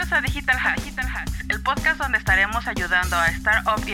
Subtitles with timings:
[0.00, 3.92] Bienvenidos a Digital Hacks, el podcast donde estaremos ayudando a startup y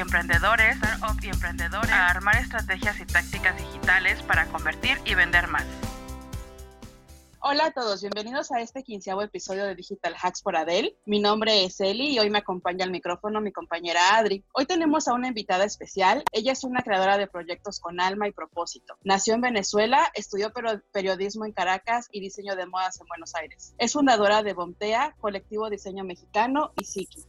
[1.20, 5.64] y emprendedores a armar estrategias y tácticas digitales para convertir y vender más.
[7.48, 10.96] Hola a todos, bienvenidos a este quinceavo episodio de Digital Hacks por Adel.
[11.06, 14.44] Mi nombre es Eli y hoy me acompaña al micrófono mi compañera Adri.
[14.52, 16.24] Hoy tenemos a una invitada especial.
[16.32, 18.98] Ella es una creadora de proyectos con alma y propósito.
[19.04, 20.52] Nació en Venezuela, estudió
[20.90, 23.76] periodismo en Caracas y diseño de modas en Buenos Aires.
[23.78, 27.22] Es fundadora de Bomtea, colectivo diseño mexicano y Siki.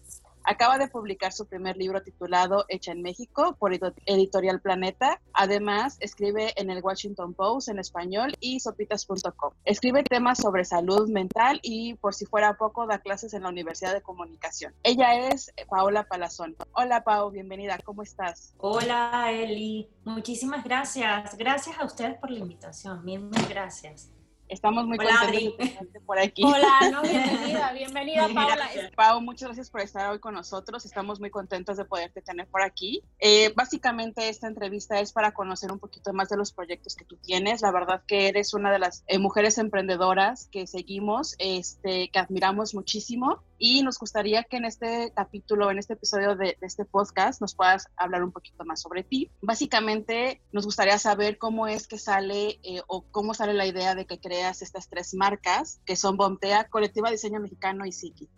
[0.49, 5.19] Acaba de publicar su primer libro titulado Hecha en México por Editorial Planeta.
[5.33, 9.51] Además, escribe en el Washington Post en español y sopitas.com.
[9.65, 13.93] Escribe temas sobre salud mental y, por si fuera poco, da clases en la Universidad
[13.93, 14.73] de Comunicación.
[14.83, 16.55] Ella es Paola Palazón.
[16.71, 17.77] Hola, Pau, bienvenida.
[17.83, 18.53] ¿Cómo estás?
[18.57, 19.89] Hola, Eli.
[20.05, 21.37] Muchísimas gracias.
[21.37, 23.03] Gracias a ustedes por la invitación.
[23.03, 24.16] Mil gracias.
[24.49, 26.43] Estamos muy contentos de por aquí.
[26.43, 28.69] Hola, no, bienvenida, bienvenida Paula.
[28.95, 30.85] Pau, muchas gracias por estar hoy con nosotros.
[30.85, 33.03] Estamos muy contentos de poderte tener por aquí.
[33.19, 37.17] Eh, básicamente esta entrevista es para conocer un poquito más de los proyectos que tú
[37.17, 37.61] tienes.
[37.61, 42.73] La verdad que eres una de las eh, mujeres emprendedoras que seguimos, este, que admiramos
[42.73, 47.55] muchísimo y nos gustaría que en este capítulo, en este episodio de, este podcast, nos
[47.55, 49.31] puedas hablar un poquito más sobre ti.
[49.41, 54.05] Básicamente, nos gustaría saber cómo es que sale eh, o cómo sale la idea de
[54.05, 58.29] que creas estas tres marcas, que son Bomtea, Colectiva Diseño Mexicano y Siki.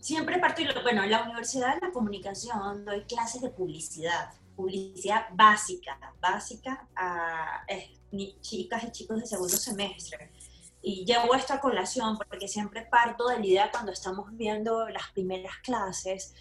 [0.00, 5.98] Siempre parto, bueno, en la Universidad de la Comunicación doy clases de publicidad, publicidad básica,
[6.20, 7.94] básica a eh,
[8.40, 10.30] chicas y chicos de segundo semestre
[10.82, 15.56] y llevo esta colación porque siempre parto de la idea cuando estamos viendo las primeras
[15.62, 16.34] clases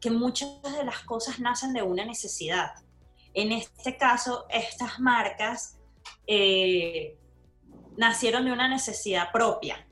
[0.00, 2.72] que muchas de las cosas nacen de una necesidad.
[3.34, 5.78] En este caso, estas marcas
[6.26, 7.18] eh,
[7.96, 9.86] nacieron de una necesidad propia.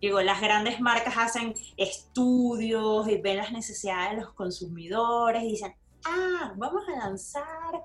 [0.00, 5.74] Digo, las grandes marcas hacen estudios y ven las necesidades de los consumidores y dicen,
[6.08, 7.82] ah, vamos a lanzar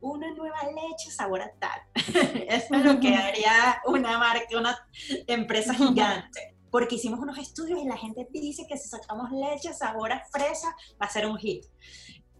[0.00, 1.80] una nueva leche sabor a tal.
[2.48, 4.78] Eso es lo que haría una marca, una
[5.26, 6.56] empresa gigante.
[6.70, 10.74] Porque hicimos unos estudios y la gente dice que si sacamos leche sabor a fresa
[11.00, 11.64] va a ser un hit.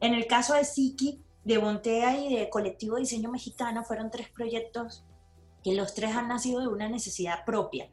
[0.01, 5.05] En el caso de Siki, de Bontea y de Colectivo Diseño Mexicano fueron tres proyectos
[5.63, 7.91] que los tres han nacido de una necesidad propia.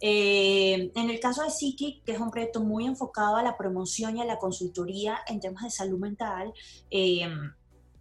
[0.00, 4.16] Eh, en el caso de Psiqui, que es un proyecto muy enfocado a la promoción
[4.16, 6.52] y a la consultoría en temas de salud mental,
[6.90, 7.28] eh,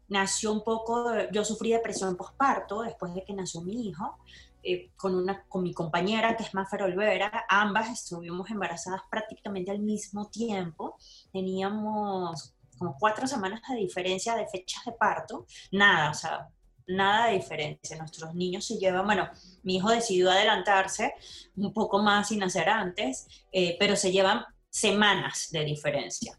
[0.07, 4.17] nació un poco, yo sufrí depresión postparto después de que nació mi hijo,
[4.63, 9.79] eh, con, una, con mi compañera que es Mafer Olvera, ambas estuvimos embarazadas prácticamente al
[9.79, 10.97] mismo tiempo,
[11.31, 16.49] teníamos como cuatro semanas de diferencia de fechas de parto, nada, o sea,
[16.89, 17.97] nada de diferencia.
[17.97, 19.29] Nuestros niños se llevan, bueno,
[19.63, 21.13] mi hijo decidió adelantarse
[21.55, 26.38] un poco más y nacer antes, eh, pero se llevan semanas de diferencia.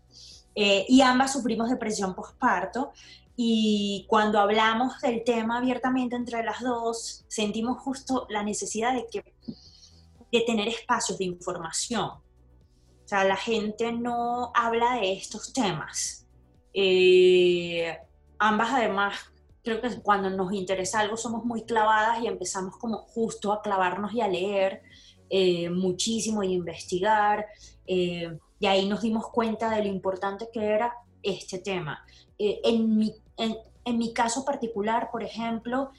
[0.54, 2.92] Eh, y ambas sufrimos depresión postparto
[3.36, 9.34] y cuando hablamos del tema abiertamente entre las dos, sentimos justo la necesidad de, que,
[10.30, 12.10] de tener espacios de información.
[12.10, 12.22] O
[13.06, 16.26] sea, la gente no habla de estos temas.
[16.74, 17.96] Eh,
[18.38, 19.29] ambas además
[19.62, 24.12] creo que cuando nos interesa algo somos muy clavadas y empezamos como justo a clavarnos
[24.12, 24.82] y a leer
[25.28, 27.46] eh, muchísimo y investigar.
[27.86, 32.04] Eh, y ahí nos dimos cuenta de lo importante que era este tema.
[32.38, 35.90] Eh, en, mi, en, en, mi, caso particular, por ejemplo,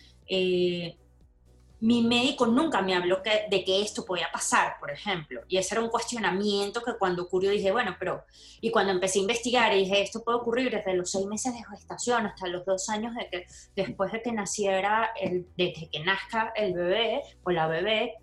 [1.82, 5.42] mi médico nunca me habló de que esto podía pasar, por ejemplo.
[5.48, 8.24] Y ese era un cuestionamiento que cuando ocurrió dije, bueno, pero...
[8.62, 12.28] Y cuando empecé a investigar dije, esto puede ocurrir desde los seis meses de gestación
[12.28, 16.76] hasta los dos años de que, después de que naciera, el, desde que nazca el
[16.76, 18.14] bebé o la bebé,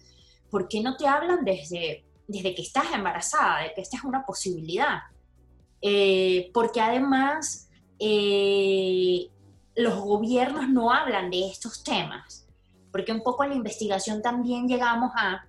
[0.51, 4.25] ¿por qué no te hablan desde, desde que estás embarazada, de que esta es una
[4.25, 5.01] posibilidad?
[5.83, 9.29] Eh, porque además eh,
[9.75, 12.47] los gobiernos no hablan de estos temas
[12.98, 15.47] porque un poco en la investigación también llegamos a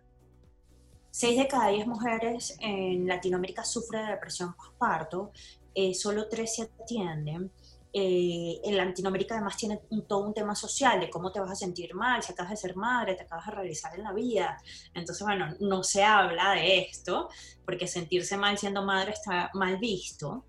[1.10, 5.32] 6 de cada 10 mujeres en Latinoamérica sufren de depresión postparto,
[5.74, 7.52] eh, solo 3 se atienden.
[7.92, 11.96] Eh, en Latinoamérica además tiene todo un tema social de cómo te vas a sentir
[11.96, 14.62] mal, si acabas de ser madre, te acabas de realizar en la vida.
[14.94, 17.30] Entonces, bueno, no se habla de esto,
[17.66, 20.46] porque sentirse mal siendo madre está mal visto.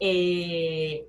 [0.00, 1.06] Eh,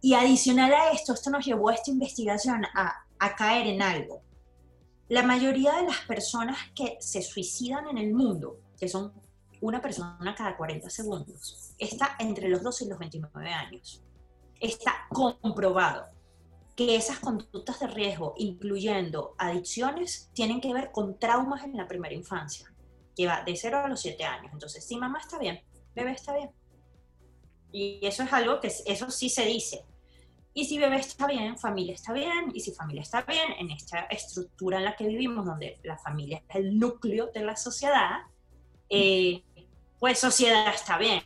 [0.00, 4.22] y adicional a esto, esto nos llevó a esta investigación a, a caer en algo.
[5.12, 9.12] La mayoría de las personas que se suicidan en el mundo, que son
[9.60, 14.02] una persona cada 40 segundos, está entre los 12 y los 29 años.
[14.58, 16.06] Está comprobado
[16.74, 22.14] que esas conductas de riesgo, incluyendo adicciones, tienen que ver con traumas en la primera
[22.14, 22.72] infancia,
[23.14, 24.50] que va de 0 a los 7 años.
[24.54, 25.60] Entonces, sí, mamá está bien,
[25.94, 26.52] bebé está bien.
[27.70, 29.84] Y eso es algo que eso sí se dice.
[30.54, 32.50] Y si bebé está bien, familia está bien.
[32.54, 36.42] Y si familia está bien, en esta estructura en la que vivimos, donde la familia
[36.48, 38.20] es el núcleo de la sociedad,
[38.88, 39.42] eh,
[39.98, 41.22] pues sociedad está bien.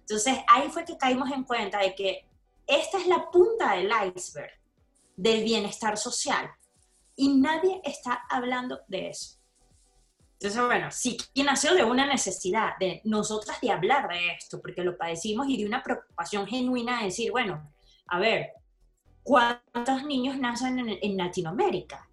[0.00, 2.26] Entonces ahí fue que caímos en cuenta de que
[2.66, 4.52] esta es la punta del iceberg
[5.16, 6.50] del bienestar social.
[7.16, 9.38] Y nadie está hablando de eso.
[10.34, 14.84] Entonces, bueno, sí que nació de una necesidad de nosotras de hablar de esto, porque
[14.84, 17.72] lo padecimos y de una preocupación genuina de decir, bueno,
[18.06, 18.52] a ver,
[19.28, 22.08] ¿cuántos niños nacen en, Latinoamérica?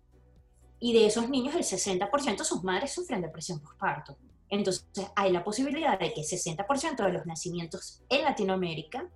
[0.82, 4.18] Y de esos niños, el 60% sus madres sufren depresión postparto.
[4.50, 4.86] Entonces,
[5.16, 9.10] hay la posibilidad de que 60% de los nacimientos en Latinoamérica,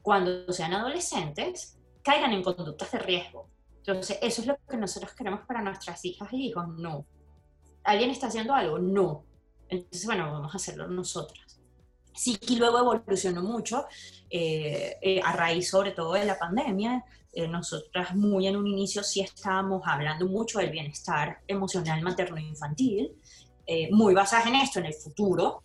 [0.00, 3.50] cuando sean adolescentes, caigan en conductas de riesgo.
[3.76, 6.66] Entonces, eso es lo que nosotros queremos para nuestras hijas y hijos.
[6.78, 7.04] No,
[7.82, 8.78] ¿Alguien está haciendo algo?
[8.78, 9.26] No.
[9.68, 11.60] Entonces, bueno, vamos a hacerlo nosotras.
[12.14, 13.86] Sí que luego evolucionó mucho
[14.30, 17.04] eh, eh, a raíz sobre todo de la pandemia.
[17.34, 23.12] Eh, nosotras muy en un inicio sí estábamos hablando mucho del bienestar emocional materno-infantil,
[23.90, 25.62] muy basadas en esto, en el futuro.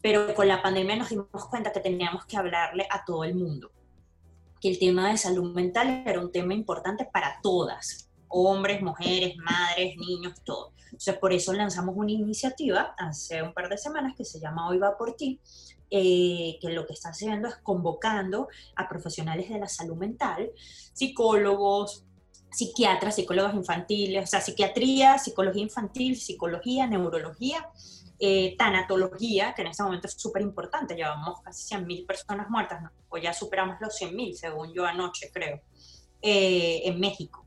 [0.00, 3.72] pero con la pandemia nos dimos cuenta que teníamos que hablarle a todo el mundo,
[4.60, 9.96] que el tema de salud mental era un tema importante para todas, hombres, mujeres, madres,
[9.96, 10.72] niños, todo.
[10.86, 14.78] Entonces, por eso lanzamos una iniciativa hace un par de semanas que se llama Hoy
[14.78, 15.40] va por ti,
[15.90, 20.50] eh, que lo que está haciendo es convocando a profesionales de la salud mental,
[20.92, 22.04] psicólogos,
[22.50, 27.68] psiquiatras, psicólogos infantiles, o sea, psiquiatría, psicología infantil, psicología, neurología,
[28.18, 33.18] eh, tanatología, que en este momento es súper importante, llevamos casi 100.000 personas muertas, o
[33.18, 35.60] ya superamos los 100.000, según yo anoche creo,
[36.22, 37.46] eh, en México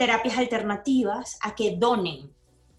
[0.00, 2.32] terapias alternativas a que donen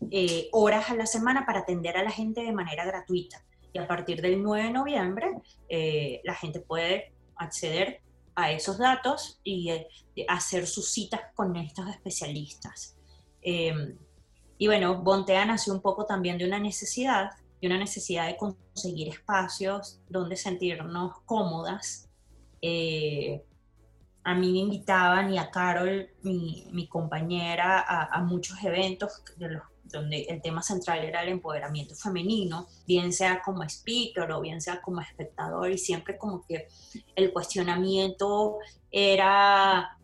[0.10, 3.46] eh, horas a la semana para atender a la gente de manera gratuita.
[3.74, 5.32] Y a partir del 9 de noviembre,
[5.70, 8.02] eh, la gente puede acceder
[8.36, 9.88] a esos datos y eh,
[10.28, 12.98] hacer sus citas con estos especialistas.
[13.42, 13.98] Em,
[14.58, 17.32] y bueno, Bontea nació un poco también de una necesidad,
[17.62, 22.08] de una necesidad de conseguir espacios donde sentirnos cómodas,
[24.24, 29.50] a mí me invitaban y a Carol, mi, mi compañera, a, a, muchos eventos de
[29.50, 34.62] los, donde el tema central era el empoderamiento femenino, bien sea como speaker o bien
[34.62, 36.68] sea como espectador, y siempre como que
[37.16, 38.58] el cuestionamiento
[38.92, 39.98] era,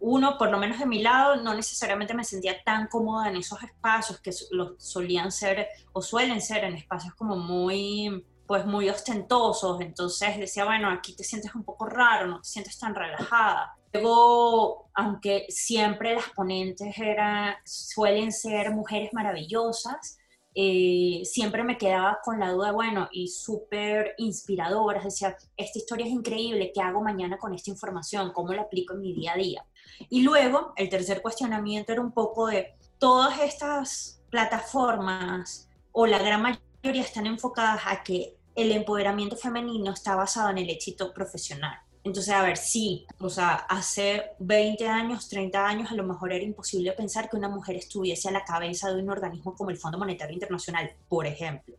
[0.00, 3.62] uno, por lo menos de mi lado, no necesariamente me sentía tan cómoda en esos
[3.62, 10.38] espacios que solían ser o suelen ser en espacios como muy pues muy ostentosos, entonces
[10.38, 13.76] decía, bueno, aquí te sientes un poco raro, no te sientes tan relajada.
[13.92, 20.16] Luego, aunque siempre las ponentes eran, suelen ser mujeres maravillosas,
[20.54, 26.12] eh, siempre me quedaba con la duda, bueno, y súper inspiradoras, decía, esta historia es
[26.12, 28.32] increíble, ¿qué hago mañana con esta información?
[28.32, 29.66] ¿Cómo la aplico en mi día a día?
[30.08, 36.40] Y luego, el tercer cuestionamiento era un poco de todas estas plataformas, o la gran
[36.40, 41.78] mayoría están enfocadas a que el empoderamiento femenino está basado en el éxito profesional.
[42.02, 46.44] Entonces, a ver, sí, o sea, hace 20 años, 30 años, a lo mejor era
[46.44, 49.98] imposible pensar que una mujer estuviese a la cabeza de un organismo como el Fondo
[49.98, 51.74] Monetario Internacional, por ejemplo.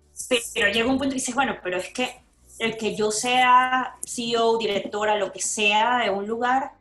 [0.54, 2.22] Pero llega un punto y dices, bueno, pero es que
[2.60, 6.74] el que yo sea CEO, directora, lo que sea de un lugar,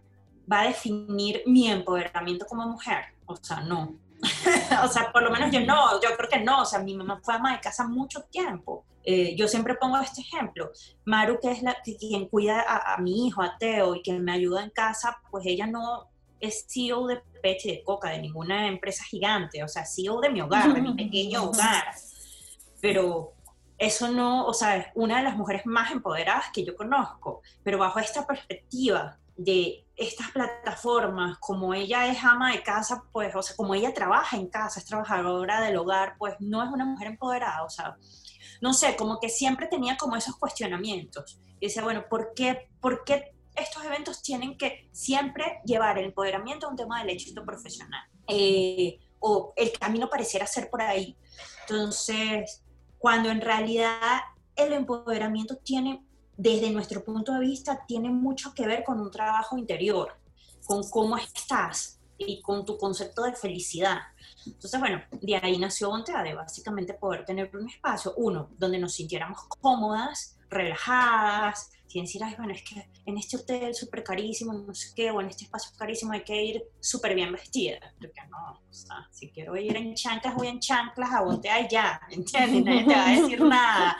[0.50, 3.04] va a definir mi empoderamiento como mujer.
[3.26, 3.94] O sea, no.
[4.84, 6.62] o sea, por lo menos yo no, yo creo que no.
[6.62, 8.84] O sea, mi mamá fue ama de casa mucho tiempo.
[9.04, 10.70] Eh, yo siempre pongo este ejemplo.
[11.04, 14.62] Maru, que es la, quien cuida a, mi hijo, a Teo, y quien me ayuda
[14.62, 16.08] en casa, pues ella no
[16.40, 20.30] es CEO de Peche y de Coca, de ninguna empresa gigante, o sea, CEO de
[20.30, 21.94] mi hogar, de mi pequeño hogar.
[22.80, 23.32] Pero
[23.78, 27.78] eso no, o sea, es una de las mujeres más empoderadas que yo conozco, pero
[27.78, 33.57] bajo esta perspectiva de estas plataformas, como ella es ama de casa, pues, o sea,
[33.57, 37.64] como ella trabaja en casa, es trabajadora del hogar, pues no es una mujer empoderada,
[37.64, 37.97] o sea,
[38.61, 41.40] no sé, como que siempre tenía como esos cuestionamientos.
[41.61, 46.66] Y decía, bueno, ¿por qué, ¿por qué estos eventos tienen que siempre llevar el empoderamiento
[46.66, 48.02] a un tema del éxito profesional?
[48.26, 51.16] Eh, o el camino pareciera ser por ahí.
[51.68, 52.64] Entonces,
[52.99, 54.21] cuando en realidad
[54.57, 56.04] el empoderamiento tiene,
[56.38, 60.12] desde nuestro punto de vista, tiene mucho que ver con un trabajo interior,
[60.64, 63.99] con cómo estás y con tu concepto de felicidad.
[64.47, 68.92] Entonces, bueno, de ahí nació Bontea, de básicamente poder tener un espacio, uno, donde nos
[68.95, 74.75] sintiéramos cómodas, relajadas, sin decir, ay, bueno, es que en este hotel súper carísimo, no
[74.75, 77.78] sé qué, o en este espacio carísimo hay que ir súper bien vestida.
[77.99, 81.69] Porque no, o sea, si quiero ir en chanclas, voy en chanclas a Bontea y
[81.69, 82.64] ya, ¿entiendes?
[82.64, 83.97] Nadie te va a decir nada.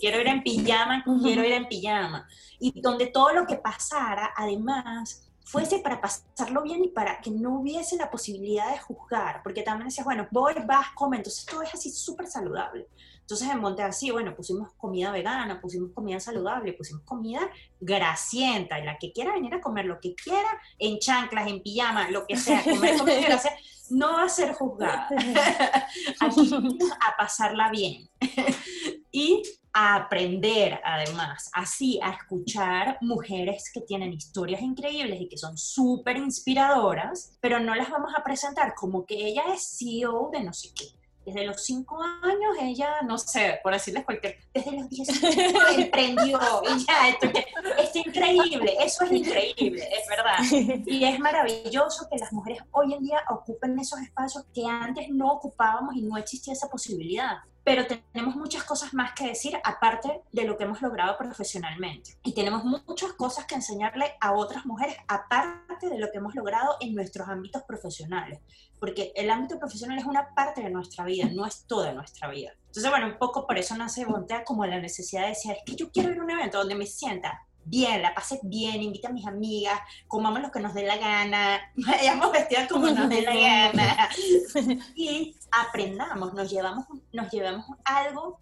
[0.00, 2.28] quiero ir en pijama, quiero ir en pijama.
[2.58, 7.60] Y donde todo lo que pasara, además, fuese para pasarlo bien y para que no
[7.60, 11.72] hubiese la posibilidad de juzgar, porque también decías, bueno, voy, vas, come, entonces todo es
[11.72, 12.88] así súper saludable.
[13.28, 17.40] Entonces en Monte así, bueno, pusimos comida vegana, pusimos comida saludable, pusimos comida
[17.78, 22.08] grasienta, y la que quiera venir a comer lo que quiera, en chanclas, en pijama,
[22.08, 25.08] lo que sea, comer comida grasienta, no va a ser juzgada.
[26.20, 26.50] Aquí
[27.06, 28.08] a pasarla bien.
[29.12, 29.42] y
[29.74, 36.16] a aprender además, así a escuchar mujeres que tienen historias increíbles y que son súper
[36.16, 40.70] inspiradoras, pero no las vamos a presentar como que ella es CEO de no sé
[40.74, 40.86] qué.
[41.28, 46.40] Desde los cinco años ella, no sé, por decirles cualquier, desde los 10 años emprendió
[46.88, 47.26] ya, esto,
[47.78, 50.82] es increíble, eso es increíble, es verdad.
[50.86, 55.32] Y es maravilloso que las mujeres hoy en día ocupen esos espacios que antes no
[55.32, 60.44] ocupábamos y no existía esa posibilidad pero tenemos muchas cosas más que decir aparte de
[60.44, 62.16] lo que hemos logrado profesionalmente.
[62.22, 66.78] Y tenemos muchas cosas que enseñarle a otras mujeres aparte de lo que hemos logrado
[66.80, 68.40] en nuestros ámbitos profesionales,
[68.80, 72.52] porque el ámbito profesional es una parte de nuestra vida, no es toda nuestra vida.
[72.68, 75.76] Entonces, bueno, un poco por eso nace Bontea como la necesidad de decir, es que
[75.76, 79.12] yo quiero ir a un evento donde me sienta bien, la pase bien, invita a
[79.12, 83.34] mis amigas, comamos lo que nos dé la gana, vayamos vestidas como nos dé la
[83.34, 84.08] gana
[84.94, 88.40] y aprendamos, nos llevamos, nos llevamos algo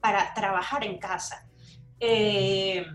[0.00, 1.46] para trabajar en casa.
[2.00, 2.86] Eh,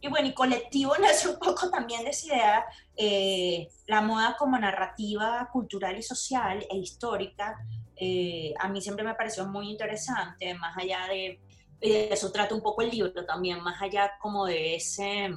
[0.00, 2.64] y bueno, y colectivo nace un poco también de esa idea,
[2.96, 7.56] eh, la moda como narrativa cultural y social e histórica,
[7.96, 11.40] eh, a mí siempre me pareció muy interesante, más allá de
[11.88, 15.30] de eso trata un poco el libro también, más allá como de ese,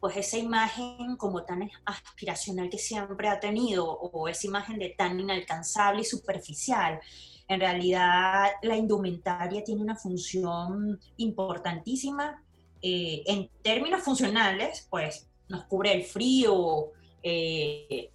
[0.00, 5.18] pues esa imagen como tan aspiracional que siempre ha tenido, o esa imagen de tan
[5.20, 7.00] inalcanzable y superficial.
[7.46, 12.42] En realidad la indumentaria tiene una función importantísima.
[12.80, 18.10] Eh, en términos funcionales, pues nos cubre el frío, eh,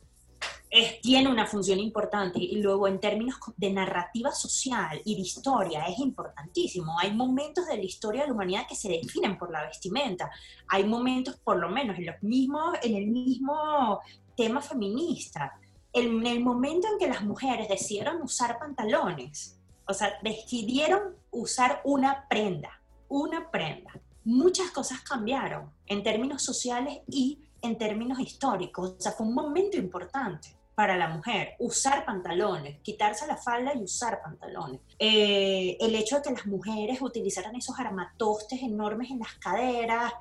[1.01, 5.97] tiene una función importante y luego en términos de narrativa social y de historia es
[5.97, 6.97] importantísimo.
[6.99, 10.29] Hay momentos de la historia de la humanidad que se definen por la vestimenta.
[10.67, 13.99] Hay momentos, por lo menos, en, los mismos, en el mismo
[14.38, 15.59] tema feminista.
[15.91, 22.27] En el momento en que las mujeres decidieron usar pantalones, o sea, decidieron usar una
[22.29, 23.99] prenda, una prenda.
[24.23, 28.97] Muchas cosas cambiaron en términos sociales y en términos históricos.
[28.99, 33.83] O sea, fue un momento importante para la mujer, usar pantalones, quitarse la falda y
[33.83, 34.79] usar pantalones.
[34.98, 40.13] Eh, el hecho de que las mujeres utilizaran esos armatostes enormes en las caderas,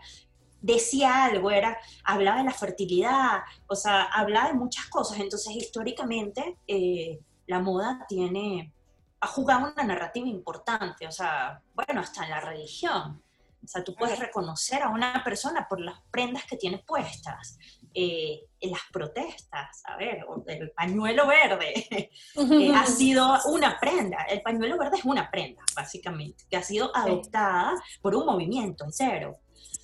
[0.61, 5.21] decía algo, era, hablaba de la fertilidad, o sea, hablaba de muchas cosas.
[5.21, 8.73] Entonces, históricamente, eh, la moda tiene,
[9.21, 13.23] ha jugado una narrativa importante, o sea, bueno, hasta en la religión.
[13.62, 17.59] O sea, tú puedes reconocer a una persona por las prendas que tiene puestas.
[17.95, 21.73] Eh, en las protestas, a ver, el pañuelo verde
[22.37, 26.95] eh, ha sido una prenda, el pañuelo verde es una prenda, básicamente, que ha sido
[26.95, 29.38] adoptada por un movimiento entero.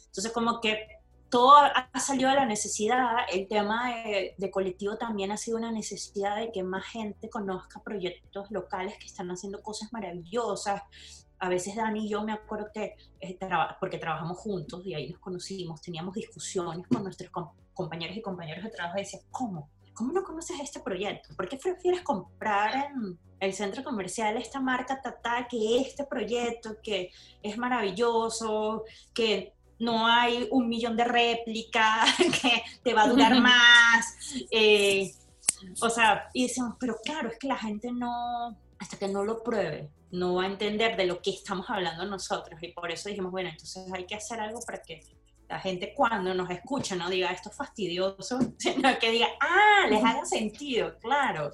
[0.07, 0.87] Entonces, como que
[1.29, 5.73] todo ha salido de la necesidad, el tema de, de, colectivo también ha sido una
[5.73, 10.83] necesidad de que más gente conozca proyectos locales que están haciendo cosas maravillosas,
[11.39, 13.39] a veces Dani y yo me acuerdo que, eh,
[13.81, 17.31] porque trabajamos juntos y ahí nos conocimos, teníamos discusiones con nuestros
[17.73, 19.69] compañeros y compañeros de trabajo y decía, ¿cómo?
[19.93, 21.35] ¿Cómo no conoces este proyecto?
[21.37, 27.11] ¿Por qué prefieres comprar en el centro comercial esta marca Tata que este proyecto que
[27.43, 32.11] es maravilloso, que no hay un millón de réplicas,
[32.43, 34.17] que te va a durar más?
[34.51, 35.13] Eh,
[35.81, 39.43] o sea, y decimos, pero claro, es que la gente no, hasta que no lo
[39.43, 42.63] pruebe, no va a entender de lo que estamos hablando nosotros.
[42.63, 45.01] Y por eso dijimos, bueno, entonces hay que hacer algo para que
[45.49, 50.05] la gente cuando nos escucha no diga esto es fastidioso, sino que diga, ah, les
[50.05, 51.53] haga sentido, claro,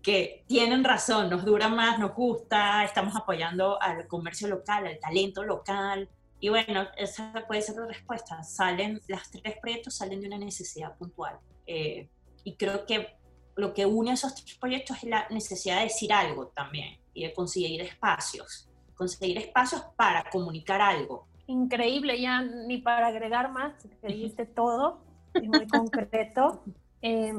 [0.00, 5.42] que tienen razón, nos dura más, nos gusta, estamos apoyando al comercio local, al talento
[5.42, 6.08] local.
[6.38, 8.44] Y bueno, esa puede ser la respuesta.
[8.44, 11.36] Salen, las tres proyectos salen de una necesidad puntual.
[11.66, 12.08] Eh,
[12.44, 13.16] y creo que
[13.56, 17.24] lo que une a esos tres proyectos es la necesidad de decir algo también y
[17.24, 21.26] de conseguir espacios, conseguir espacios para comunicar algo.
[21.46, 25.00] Increíble, ya ni para agregar más, que dijiste todo,
[25.34, 26.62] y muy concreto.
[27.06, 27.34] Eh,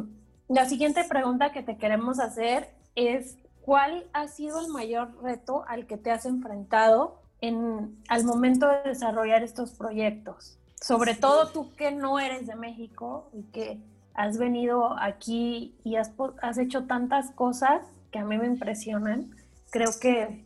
[0.48, 5.88] la siguiente pregunta que te queremos hacer es, ¿cuál ha sido el mayor reto al
[5.88, 10.60] que te has enfrentado en, al momento de desarrollar estos proyectos?
[10.80, 13.80] Sobre todo tú que no eres de México y que
[14.16, 17.82] has venido aquí y has, has hecho tantas cosas
[18.12, 19.36] que a mí me impresionan.
[19.70, 20.46] Creo que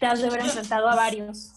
[0.00, 1.52] te has de haber enfrentado a varios.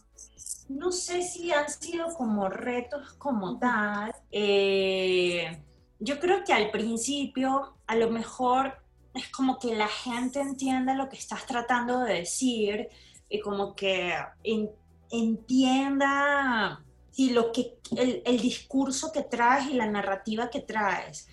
[0.68, 4.14] no sé si han sido como retos como tal.
[4.32, 5.62] Eh,
[6.00, 8.74] yo creo que al principio a lo mejor
[9.14, 12.90] es como que la gente entienda lo que estás tratando de decir
[13.30, 14.14] y como que
[15.10, 16.84] entienda
[17.16, 21.28] si lo que, el, el discurso que traes y la narrativa que traes.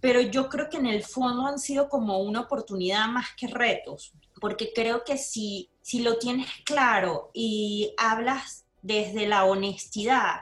[0.00, 4.14] Pero yo creo que en el fondo han sido como una oportunidad más que retos,
[4.40, 10.40] porque creo que si, si lo tienes claro y hablas desde la honestidad,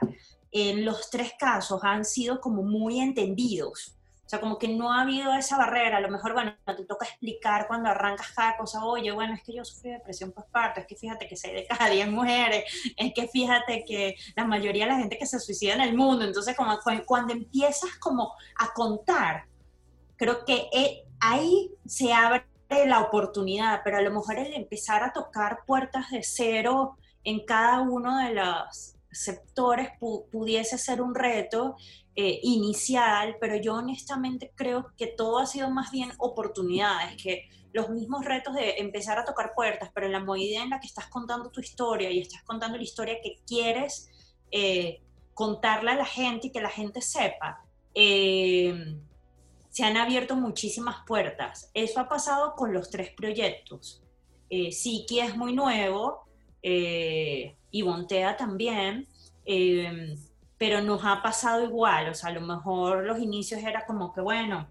[0.51, 3.97] en los tres casos han sido como muy entendidos.
[4.31, 5.97] Sea, como que no ha habido esa barrera.
[5.97, 9.53] A lo mejor, bueno, te toca explicar cuando arrancas cada cosa, oye, bueno, es que
[9.53, 12.63] yo sufrí depresión postparto, es que fíjate que 6 de cada 10 mujeres,
[12.95, 16.23] es que fíjate que la mayoría de la gente que se suicida en el mundo.
[16.23, 19.47] Entonces, como cuando empiezas como a contar,
[20.15, 22.45] creo que eh, ahí se abre
[22.85, 27.81] la oportunidad, pero a lo mejor el empezar a tocar puertas de cero en cada
[27.81, 31.75] uno de los sectores pudiese ser un reto
[32.15, 37.89] eh, inicial, pero yo honestamente creo que todo ha sido más bien oportunidades, que los
[37.89, 41.07] mismos retos de empezar a tocar puertas, pero en la medida en la que estás
[41.07, 44.09] contando tu historia y estás contando la historia que quieres
[44.51, 45.01] eh,
[45.33, 47.63] contarle a la gente y que la gente sepa,
[47.93, 48.97] eh,
[49.69, 51.71] se han abierto muchísimas puertas.
[51.73, 54.03] Eso ha pasado con los tres proyectos.
[54.49, 56.27] Eh, Siki es muy nuevo,
[56.61, 59.07] eh, y Bontea también,
[59.45, 60.15] em,
[60.57, 64.21] pero nos ha pasado igual, o sea, a lo mejor los inicios era como que,
[64.21, 64.67] bueno,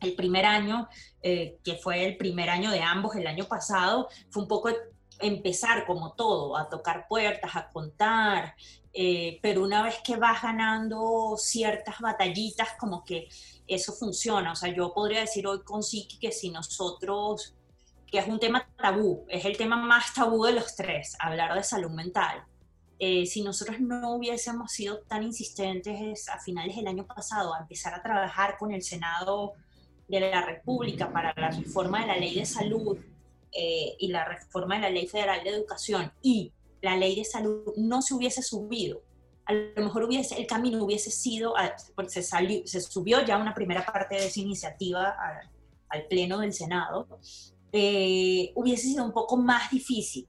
[0.00, 0.88] el primer año,
[1.22, 4.70] eh, que fue el primer año de ambos el año pasado, fue un poco
[5.18, 8.54] empezar como todo, a tocar puertas, a contar,
[8.92, 13.28] eh, pero una vez que vas ganando ciertas batallitas, como que
[13.66, 14.52] eso funciona.
[14.52, 17.55] O sea, yo podría decir hoy con Siki que si nosotros
[18.16, 21.62] que es un tema tabú, es el tema más tabú de los tres, hablar de
[21.62, 22.42] salud mental.
[22.98, 27.92] Eh, si nosotros no hubiésemos sido tan insistentes a finales del año pasado a empezar
[27.92, 29.52] a trabajar con el Senado
[30.08, 32.96] de la República para la reforma de la ley de salud
[33.52, 37.74] eh, y la reforma de la ley federal de educación y la ley de salud
[37.76, 39.02] no se hubiese subido,
[39.44, 41.52] a lo mejor hubiese, el camino hubiese sido,
[42.06, 45.14] se, salió, se subió ya una primera parte de esa iniciativa
[45.90, 47.06] al Pleno del Senado,
[47.78, 50.26] eh, hubiese sido un poco más difícil.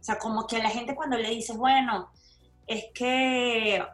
[0.00, 2.10] O sea, como que a la gente cuando le dices, bueno,
[2.66, 3.84] es que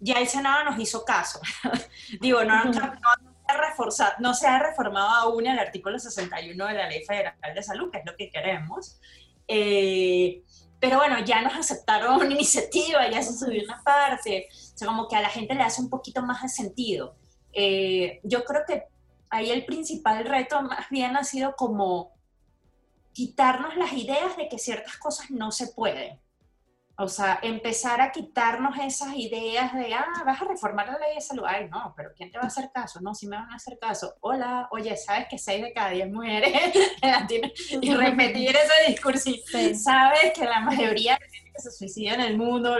[0.00, 1.40] ya el Senado nos hizo caso.
[2.20, 6.74] Digo, no, no, se ha reforzado, no se ha reformado aún el artículo 61 de
[6.74, 9.00] la Ley Federal de Salud, que es lo que queremos.
[9.48, 10.42] Eh,
[10.78, 14.48] pero bueno, ya nos aceptaron una iniciativa, ya se subió una parte.
[14.52, 17.16] O sea, como que a la gente le hace un poquito más de sentido.
[17.52, 18.84] Eh, yo creo que
[19.32, 22.12] ahí el principal reto más bien ha sido como
[23.12, 26.20] quitarnos las ideas de que ciertas cosas no se pueden.
[26.98, 31.20] O sea, empezar a quitarnos esas ideas de, ah, vas a reformar la ley de
[31.22, 31.44] salud.
[31.46, 33.00] Ay, no, pero ¿quién te va a hacer caso?
[33.00, 34.14] No, si me van a hacer caso.
[34.20, 36.52] Hola, oye, ¿sabes que seis de cada diez mujeres
[37.80, 39.30] y repetir ese discurso?
[39.74, 42.76] ¿Sabes que la mayoría de gente que se suicida en el mundo?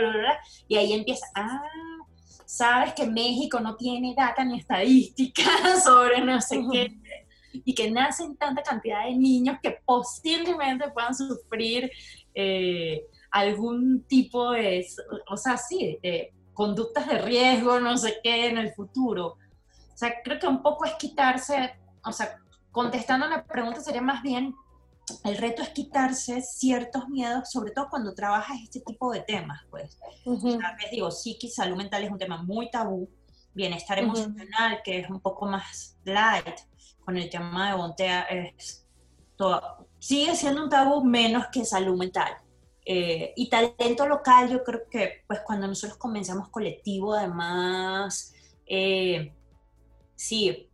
[0.67, 1.61] y ahí empieza, ah,
[2.45, 5.43] sabes que México no tiene data ni estadística
[5.83, 6.97] sobre no sé qué,
[7.53, 11.91] y que nacen tanta cantidad de niños que posiblemente puedan sufrir
[12.33, 14.85] eh, algún tipo de,
[15.29, 15.99] o sea, sí,
[16.53, 19.37] conductas de riesgo, no sé qué, en el futuro.
[19.93, 21.75] O sea, creo que un poco es quitarse,
[22.05, 22.37] o sea,
[22.71, 24.55] contestando la pregunta sería más bien
[25.23, 29.97] el reto es quitarse ciertos miedos, sobre todo cuando trabajas este tipo de temas, pues.
[30.91, 33.09] digo, psiqui, salud mental es un tema muy tabú,
[33.53, 36.59] bienestar emocional, que es un poco más light,
[37.03, 38.85] con el tema de Bontea, es
[39.35, 42.37] todo, sigue siendo un tabú menos que salud mental.
[42.85, 48.33] Eh, y talento local, yo creo que pues cuando nosotros comenzamos colectivo, además,
[48.65, 49.33] eh,
[50.15, 50.69] sí,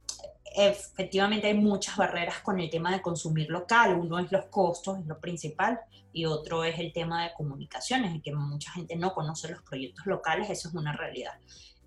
[0.56, 3.98] efectivamente hay muchas barreras con el tema de consumir local.
[4.00, 5.80] Uno es los costos, es lo principal,
[6.12, 10.06] y otro es el tema de comunicaciones, en que mucha gente no conoce los proyectos
[10.06, 11.34] locales, eso es una realidad.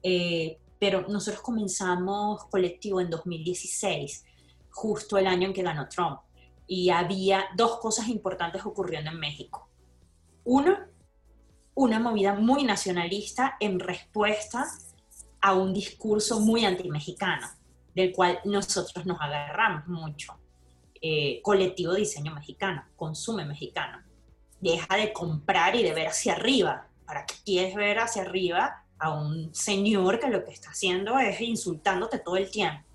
[0.03, 4.25] Eh, pero nosotros comenzamos colectivo en 2016,
[4.70, 6.20] justo el año en que ganó Trump,
[6.66, 9.68] y había dos cosas importantes ocurriendo en México.
[10.44, 10.77] Uno,
[11.75, 14.66] una movida muy nacionalista en respuesta
[15.40, 17.62] a un discurso muy antimexicano
[17.94, 20.38] del cual nosotros nos agarramos mucho.
[21.00, 24.02] Eh, colectivo diseño mexicano, consume mexicano.
[24.61, 26.88] Deja de comprar y de ver hacia arriba.
[27.05, 31.40] ¿Para qué quieres ver hacia arriba a un señor que lo que está haciendo es
[31.40, 32.87] insultándote todo el tiempo?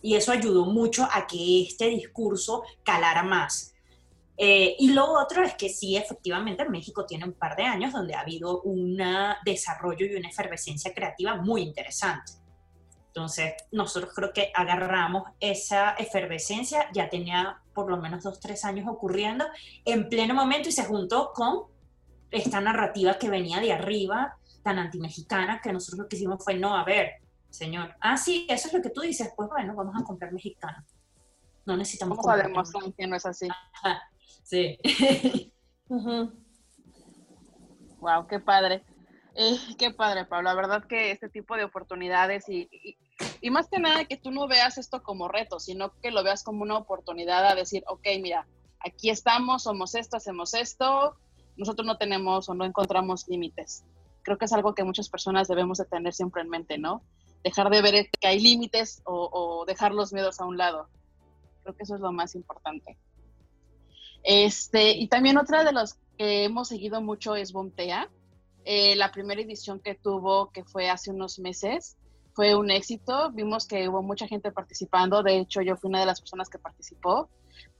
[0.00, 3.74] Y eso ayudó mucho a que este discurso calara más.
[4.40, 8.14] Eh, y lo otro es que sí, efectivamente, México tiene un par de años donde
[8.14, 8.96] ha habido un
[9.44, 12.34] desarrollo y una efervescencia creativa muy interesante.
[13.18, 18.86] Entonces, nosotros creo que agarramos esa efervescencia, ya tenía por lo menos dos, tres años
[18.88, 19.44] ocurriendo
[19.84, 21.64] en pleno momento y se juntó con
[22.30, 26.76] esta narrativa que venía de arriba, tan antimexicana, que nosotros lo que hicimos fue, no,
[26.76, 27.14] a ver,
[27.50, 30.84] señor, ah, sí, eso es lo que tú dices, pues bueno, vamos a comprar mexicano.
[31.66, 32.18] No necesitamos...
[32.18, 33.48] Vamos a demostrar que no es así.
[34.44, 34.78] sí.
[38.00, 38.84] Wow, qué padre.
[39.34, 40.50] Eh, qué padre, Pablo.
[40.50, 42.96] La verdad que este tipo de oportunidades y, y,
[43.50, 46.62] más que nada que tú no veas esto como reto, sino que lo veas como
[46.62, 48.46] una oportunidad a decir, ok, mira,
[48.80, 51.16] aquí estamos, somos esto, hacemos esto,
[51.56, 53.84] nosotros no tenemos o no encontramos límites.
[54.22, 57.02] Creo que es algo que muchas personas debemos de tener siempre en mente, ¿no?
[57.42, 60.88] Dejar de ver que hay límites o, dejar los miedos a un lado.
[61.62, 62.96] Creo que eso es lo más importante.
[64.22, 68.10] Este, y también otra de los que hemos seguido mucho es Bontea.
[68.64, 71.96] Eh, la primera edición que tuvo, que fue hace unos meses,
[72.38, 73.32] fue un éxito.
[73.32, 75.24] Vimos que hubo mucha gente participando.
[75.24, 77.28] De hecho, yo fui una de las personas que participó.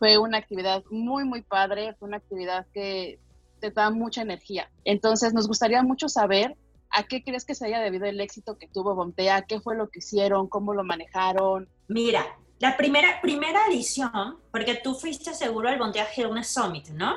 [0.01, 1.95] Fue una actividad muy, muy padre.
[1.95, 3.21] Fue una actividad que
[3.61, 4.69] te da mucha energía.
[4.85, 6.57] Entonces, nos gustaría mucho saber
[6.91, 9.91] a qué crees que se haya debido el éxito que tuvo Bontea, qué fue lo
[9.91, 11.69] que hicieron, cómo lo manejaron.
[11.87, 12.27] Mira,
[12.59, 17.15] la primera, primera edición, porque tú fuiste seguro al Bontea Illness Summit, ¿no?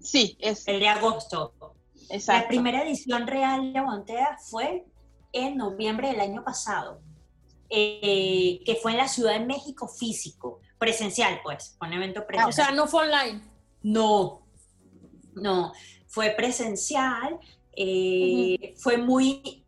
[0.00, 0.66] Sí, es.
[0.66, 1.52] El de agosto.
[2.08, 2.42] Exacto.
[2.44, 4.86] La primera edición real de Bontea fue
[5.32, 7.00] en noviembre del año pasado,
[7.68, 12.48] eh, que fue en la Ciudad de México físico, presencial, pues, fue un evento presencial.
[12.48, 13.42] o sea, no fue online.
[13.82, 14.42] No,
[15.34, 15.72] no,
[16.06, 17.38] fue presencial,
[17.72, 19.60] eh, fue muy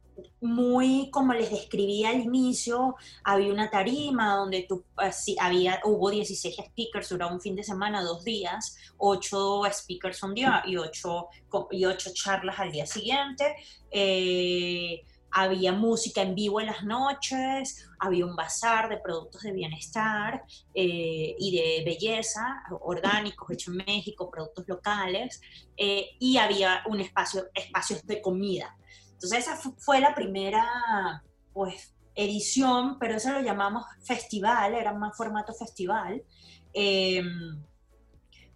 [0.43, 6.57] muy como les describí al inicio, había una tarima donde tú, así, había, hubo 16
[6.67, 11.29] speakers, durante un fin de semana, dos días, 8 speakers un día y 8,
[11.71, 13.55] y ocho charlas al día siguiente.
[13.91, 20.43] Eh, había música en vivo en las noches, había un bazar de productos de bienestar
[20.75, 25.41] eh, y de belleza, orgánicos, hechos en México, productos locales,
[25.77, 28.77] eh, y había un espacio, espacios de comida
[29.23, 35.55] entonces esa fue la primera, pues, edición, pero eso lo llamamos festival, era más formato
[35.55, 36.25] festival.
[36.73, 37.63] Em,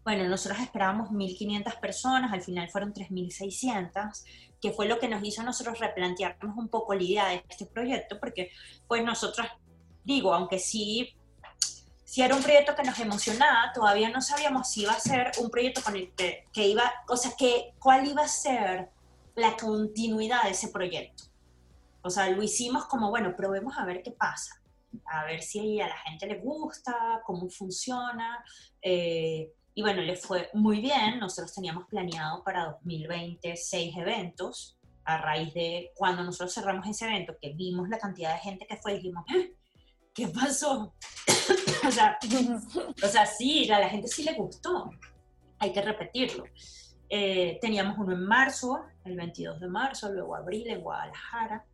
[0.02, 4.24] bueno, nosotros esperábamos 1.500 personas, al final fueron 3.600,
[4.60, 8.18] que fue lo que nos hizo nosotros replantearnos un poco la idea de este proyecto,
[8.18, 8.50] porque
[8.88, 9.46] pues nosotros,
[10.04, 11.14] digo, aunque sí,
[12.04, 15.50] sí era un proyecto que nos emocionaba, todavía no sabíamos si iba a ser un
[15.50, 18.88] proyecto con el que, que iba, o sea, que, cuál iba a ser
[19.34, 21.24] la continuidad de ese proyecto.
[22.02, 24.62] O sea, lo hicimos como, bueno, probemos a ver qué pasa,
[25.06, 28.44] a ver si a la gente le gusta, cómo funciona.
[28.80, 31.18] Eh, y bueno, le fue muy bien.
[31.20, 34.78] Nosotros teníamos planeado para 2020 seis eventos.
[35.04, 38.78] A raíz de cuando nosotros cerramos ese evento, que vimos la cantidad de gente que
[38.78, 39.54] fue, dijimos, ¿Eh?
[40.14, 40.94] ¿qué pasó?
[41.86, 42.18] o, sea,
[43.04, 44.90] o sea, sí, a la gente sí le gustó.
[45.58, 46.44] Hay que repetirlo.
[47.10, 51.66] Eh, teníamos uno en marzo, el 22 de marzo, luego abril en Guadalajara,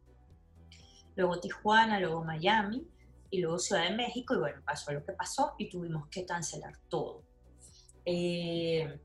[1.14, 2.84] luego Tijuana, luego Miami
[3.30, 6.76] y luego Ciudad de México y bueno, pasó lo que pasó y tuvimos que cancelar
[6.88, 7.22] todo.
[8.04, 8.98] Eh,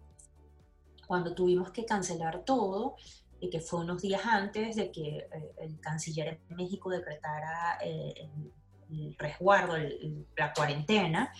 [1.05, 2.95] cuando tuvimos que cancelar todo,
[3.39, 5.27] y que fue unos días antes de que eh,
[5.61, 9.75] el canciller de México decretara el, resguardo,
[10.35, 11.31] la cuarentena,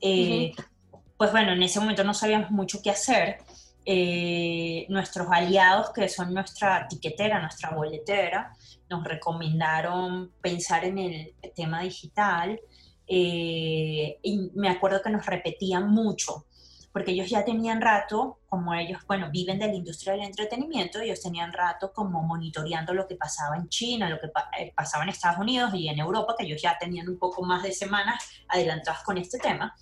[0.00, 3.38] pues bueno, en ese momento no sabíamos mucho qué hacer.
[3.86, 8.50] Eh, nuestros aliados, que son nuestra tiquetera, nuestra boletera,
[8.88, 12.58] nos recomendaron pensar en el tema digital
[13.06, 16.46] eh, y me acuerdo que nos repetían mucho,
[16.94, 21.20] porque ellos ya tenían rato, como ellos, bueno, viven de la industria del entretenimiento, ellos
[21.20, 24.28] tenían rato como monitoreando lo que pasaba en China, lo que
[24.60, 27.64] eh, pasaba en Estados Unidos y en Europa, que ellos ya tenían un poco más
[27.64, 29.74] de semanas adelantadas con este tema.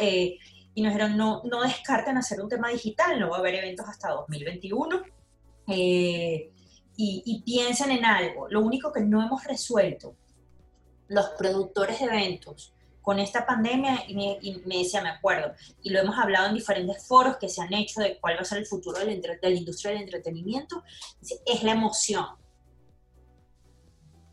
[0.00, 0.38] Eh,
[0.72, 3.86] y nos dijeron, no, no descarten hacer un tema digital, no va a haber eventos
[3.86, 5.02] hasta 2021.
[5.68, 6.50] Eh,
[6.96, 10.16] y, y, piensen en algo, lo único que no hemos resuelto,
[11.08, 12.73] los productores de eventos,
[13.04, 14.14] con esta pandemia, y
[14.64, 18.00] me, decía, me acuerdo, y lo hemos hablado en diferentes foros que se han hecho
[18.00, 20.82] de cuál va a ser el futuro de la, industria del entretenimiento,
[21.44, 22.24] es la emoción.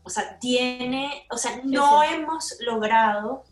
[0.02, 3.44] O sea, tiene, o sea, no hemos logrado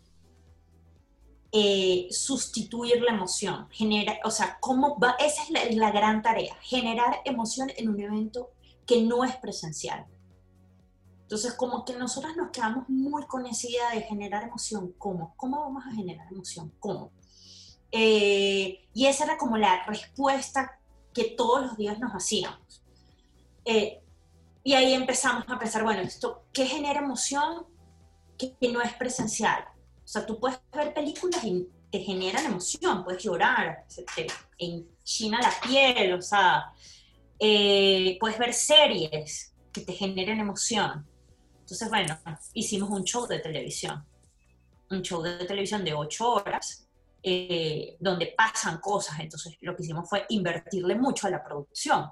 [1.51, 7.21] eh, sustituir la emoción, genera, o sea, cómo va, esa es la, gran tarea, generar
[7.25, 8.49] emoción en un evento
[8.87, 10.07] que no es presencial.
[11.31, 14.93] Entonces, como que nosotras nos quedamos muy con esa idea de generar emoción.
[14.97, 15.33] ¿Cómo?
[15.37, 16.73] ¿Cómo vamos a generar emoción?
[16.77, 17.13] ¿Cómo?
[17.89, 20.77] Eh, y esa era como la respuesta
[21.13, 22.83] que todos los días nos hacíamos.
[23.63, 24.01] Eh,
[24.61, 27.65] y ahí empezamos a pensar, bueno, esto, ¿qué genera emoción
[28.37, 29.63] que, no es presencial?
[30.03, 35.39] O sea, tú puedes ver películas y te generan emoción, puedes llorar, se te enchina
[35.39, 36.73] la piel, o sea,
[37.39, 41.09] eh, puedes ver series que te generen emoción.
[41.71, 42.19] Entonces, bueno,
[42.53, 44.03] hicimos un show de televisión,
[44.89, 46.85] un show de televisión de ocho horas,
[47.23, 49.21] eh, donde pasan cosas.
[49.21, 52.11] Entonces, lo que hicimos fue invertirle mucho a la producción.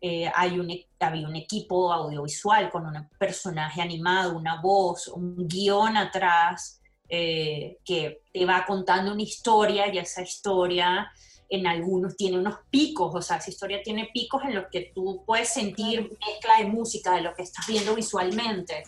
[0.00, 5.46] Eh, hay un, e, había un equipo audiovisual con un personaje animado, una voz, un
[5.46, 11.12] guion atrás eh, que te va contando una historia y esa historia
[11.48, 15.22] en algunos tiene unos picos, o sea, esa historia tiene picos en los que tú
[15.26, 18.84] puedes sentir mezcla de música, de lo que estás viendo visualmente,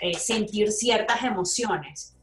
[0.00, 2.16] eh, sentir ciertas emociones.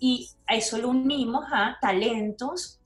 [0.00, 2.78] y eso lo unimos a talentos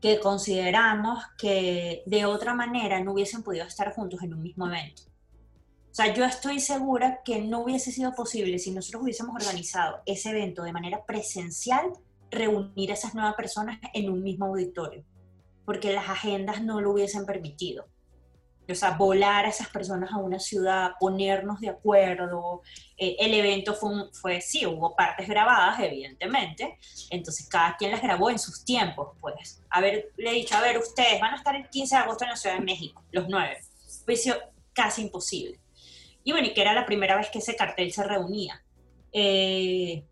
[0.00, 5.02] que consideramos que de otra manera no hubiesen podido estar juntos en un mismo evento.
[5.90, 10.30] O sea, yo estoy segura que no hubiese sido posible si nosotros hubiésemos organizado ese
[10.30, 11.92] evento de manera presencial,
[12.30, 15.04] reunir a esas nuevas personas en un mismo auditorio,
[15.64, 17.86] porque las agendas no lo hubiesen permitido
[18.72, 22.62] o sea, volar a esas personas a una ciudad, ponernos de acuerdo.
[22.96, 26.78] Eh, el evento fue, fue, sí, hubo partes grabadas, evidentemente,
[27.10, 29.62] entonces cada quien las grabó en sus tiempos, pues.
[29.70, 32.24] A ver, le he dicho, a ver, ustedes van a estar el 15 de agosto
[32.24, 33.58] en la Ciudad de México, los nueve.
[34.04, 34.14] Fue
[34.72, 35.60] casi imposible.
[36.22, 38.62] Y bueno, y que era la primera vez que ese cartel se reunía.
[39.12, 40.04] Eh,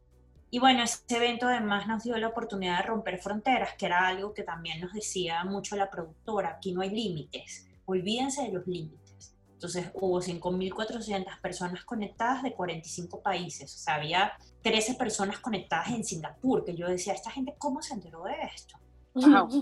[0.50, 4.32] y bueno, ese evento además nos dio la oportunidad de romper fronteras, que era algo
[4.32, 9.34] que también nos decía mucho la productora, aquí no hay límites olvídense de los límites.
[9.54, 14.32] Entonces hubo 5.400 personas conectadas de 45 países, o sea, había
[14.62, 18.78] 13 personas conectadas en Singapur, que yo decía, ¿esta gente cómo se enteró de esto?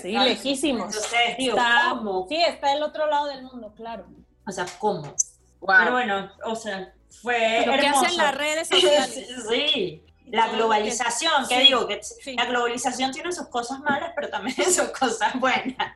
[0.00, 0.94] Sí, lejísimos.
[0.94, 1.56] Entonces digo,
[1.90, 2.26] ¿cómo?
[2.28, 4.06] Sí, está del otro lado del mundo, claro.
[4.46, 5.14] O sea, ¿cómo?
[5.66, 9.26] Pero bueno, o sea, fue Lo que hacen las redes sociales.
[9.48, 12.00] sí, la globalización, que digo, que
[12.34, 15.94] la globalización tiene sus cosas malas, pero también sus cosas buenas.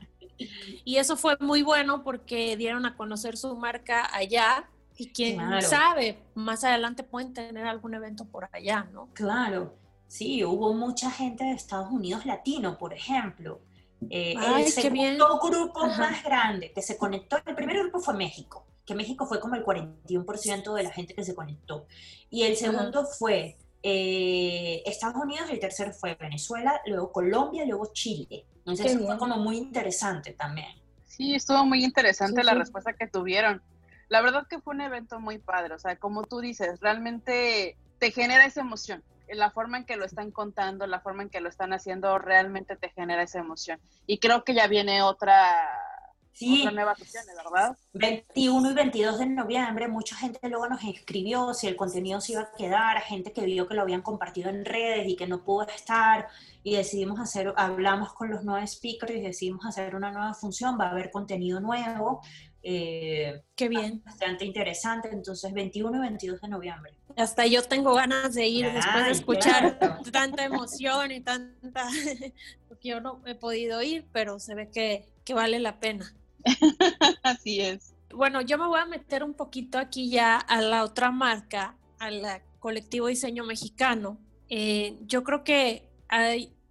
[0.85, 6.23] Y eso fue muy bueno porque dieron a conocer su marca allá y quién sabe,
[6.35, 9.09] más adelante pueden tener algún evento por allá, ¿no?
[9.15, 9.75] Claro,
[10.07, 13.61] sí, hubo mucha gente de Estados Unidos latino, por ejemplo.
[14.11, 18.95] Eh, el segundo grupo más grande que se conectó, el primer grupo fue México, que
[18.95, 21.87] México fue como el 41% de la gente que se conectó.
[22.29, 28.47] Y el segundo fue eh, Estados Unidos, el tercero fue Venezuela, luego Colombia, luego Chile.
[28.59, 30.81] Entonces fue como muy interesante también.
[31.07, 33.63] Sí, estuvo muy interesante la respuesta que tuvieron.
[34.09, 38.11] La verdad que fue un evento muy padre, o sea, como tú dices, realmente te
[38.13, 39.03] genera esa emoción.
[39.29, 42.77] La forma en que lo están contando, la forma en que lo están haciendo, realmente
[42.77, 43.81] te genera esa emoción.
[44.07, 45.57] Y creo que ya viene otra,
[46.33, 46.65] Sí.
[46.73, 47.77] nuevas opciones, ¿verdad?
[47.93, 52.43] 21 y 22 de noviembre, mucha gente luego nos escribió si el contenido se iba
[52.43, 55.67] a quedar, gente que vio que lo habían compartido en redes y que no pudo
[55.69, 56.29] estar,
[56.63, 60.87] y decidimos hacer, hablamos con los nuevos speakers y decidimos hacer una nueva función, va
[60.87, 62.23] a haber contenido nuevo.
[62.63, 64.03] Eh, Qué bien.
[64.05, 66.93] Bastante interesante, entonces 21 y 22 de noviembre.
[67.17, 69.79] Hasta yo tengo ganas de ir después de escuchar
[70.13, 71.89] tanta emoción y tanta,
[72.69, 76.15] porque yo no he podido ir, pero se ve que, que vale la pena.
[77.23, 77.95] Así es.
[78.15, 82.23] Bueno, yo me voy a meter un poquito aquí ya a la otra marca, al
[82.59, 84.19] colectivo diseño mexicano.
[84.49, 85.89] Eh, yo creo que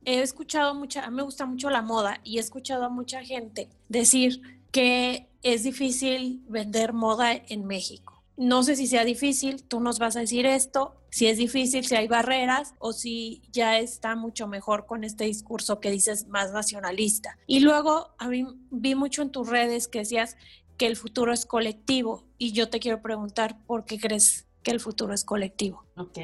[0.06, 4.62] he escuchado mucha, me gusta mucho la moda y he escuchado a mucha gente decir
[4.72, 8.24] que es difícil vender moda en México.
[8.38, 11.95] No sé si sea difícil, tú nos vas a decir esto, si es difícil, si
[11.95, 17.38] hay barreras o si ya está mucho mejor con este discurso que dices más nacionalista.
[17.45, 20.38] Y luego a mí vi mucho en tus redes que decías
[20.78, 24.80] que el futuro es colectivo y yo te quiero preguntar por qué crees que el
[24.80, 25.86] futuro es colectivo.
[25.97, 26.17] Ok,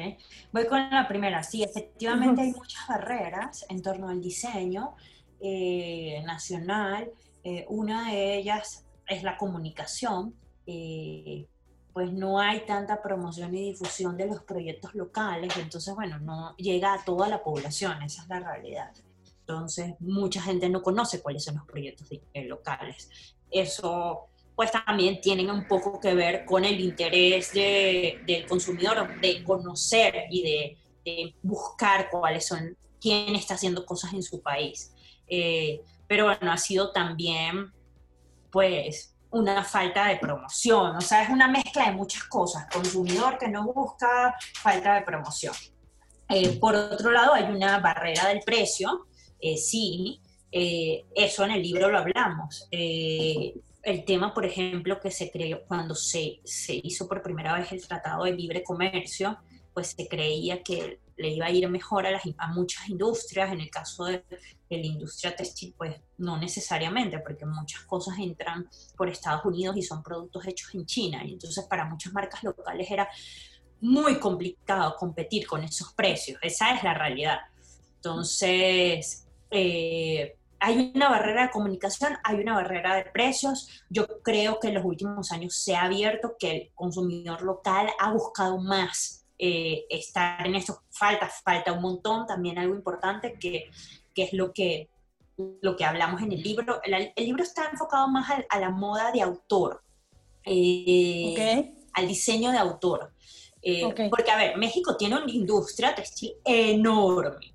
[0.52, 1.42] voy con la primera.
[1.42, 4.94] Sí, efectivamente hay muchas barreras en torno al diseño
[5.40, 7.10] eh, nacional.
[7.44, 10.34] Eh, una de ellas es la comunicación.
[10.66, 11.46] Eh,
[11.92, 16.94] pues no hay tanta promoción y difusión de los proyectos locales, entonces, bueno, no llega
[16.94, 18.92] a toda la población, esa es la realidad.
[19.40, 23.08] Entonces, mucha gente no conoce cuáles son los proyectos locales.
[23.50, 30.24] Eso pues también tienen un poco que ver con el interés del consumidor de conocer
[30.30, 30.42] y
[31.04, 34.92] de, buscar cuáles son, quién está haciendo cosas en su país.
[35.28, 37.72] Eh, pero bueno, ha sido también,
[38.50, 43.48] pues, una falta de promoción, o sea, es una mezcla de muchas cosas, consumidor que
[43.48, 45.54] no busca, falta de promoción.
[46.28, 49.06] Eh, por otro lado, hay una barrera del precio,
[49.40, 52.68] eh, sí, eh, eso en el libro lo hablamos.
[52.70, 57.86] el tema, por ejemplo, que se creó cuando se, se hizo por primera vez el
[57.86, 59.38] Tratado de Libre Comercio,
[59.72, 62.22] pues se creía que le iba a ir mejor a, las,
[62.54, 64.24] muchas industrias, en el caso de,
[64.70, 70.02] la industria textil, pues no necesariamente, porque muchas cosas entran por Estados Unidos y son
[70.02, 73.08] productos hechos en China, y entonces para muchas marcas locales era
[73.80, 77.38] muy complicado competir con esos precios, esa es la realidad.
[77.96, 83.84] Entonces, eh, hay una barrera de comunicación, hay una barrera de precios.
[83.88, 88.12] Yo creo que en los últimos años se ha abierto que el consumidor local ha
[88.12, 90.82] buscado más eh, estar en esto.
[90.90, 92.26] Falta, falta un montón.
[92.26, 93.70] También algo importante que,
[94.14, 94.88] que es lo que,
[95.60, 96.80] lo que hablamos en el libro.
[96.84, 99.82] El, libro está enfocado más a, la moda de autor,
[100.44, 103.12] eh, al diseño de autor.
[103.62, 107.54] Eh, porque, a ver, México tiene una industria textil enorme.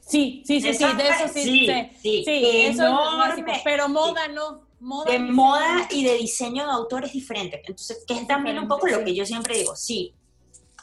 [0.00, 1.66] Sí, sí, sí, sí, de eso sí, sí,
[2.02, 4.68] sí, sí eso es básico, pero moda no.
[4.80, 7.62] Moda de moda y de diseño de autor es diferente.
[7.66, 10.14] Entonces, que es también un poco lo que yo siempre digo, sí,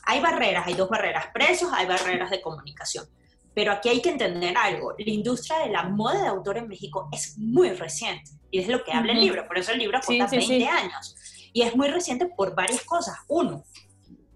[0.08, 3.06] hay barreras, hay dos barreras, precios, hay barreras de comunicación.
[3.54, 7.10] Pero aquí hay que entender algo, la industria de la moda de autor en México
[7.12, 10.28] es muy reciente y es lo que habla el libro, por eso el libro cuenta
[10.28, 11.16] 20 años.
[11.52, 13.18] Y es muy reciente por varias cosas.
[13.28, 13.66] Uno,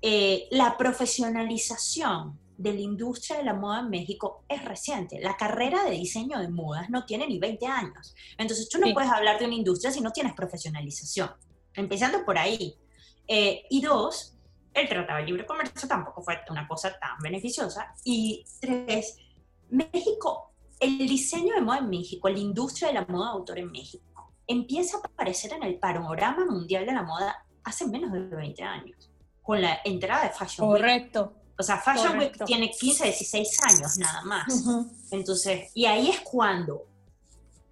[0.01, 5.21] eh, la profesionalización de la industria de la moda en México es reciente.
[5.21, 8.13] La carrera de diseño de modas no tiene ni 20 años.
[8.37, 11.29] Entonces tú no puedes hablar de una industria si no tienes profesionalización.
[11.75, 12.75] Empezando por ahí.
[13.27, 14.35] Eh, y dos,
[14.73, 17.93] el Tratado de Libre Comercio tampoco fue una cosa tan beneficiosa.
[18.03, 19.17] Y tres,
[19.69, 23.71] México, el diseño de moda en México, la industria de la moda de autor en
[23.71, 28.63] México, empieza a aparecer en el panorama mundial de la moda hace menos de 20
[28.63, 30.81] años con la entrada de Fashion Week.
[30.81, 31.33] Correcto.
[31.57, 34.65] O sea, Fashion Week tiene 15, 16 años nada más.
[35.11, 36.87] Entonces, y ahí es cuando